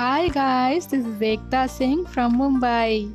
Hi 0.00 0.28
guys, 0.28 0.86
this 0.86 1.04
is 1.04 1.20
Ekta 1.20 1.68
Singh 1.68 2.06
from 2.06 2.40
Mumbai. 2.40 3.12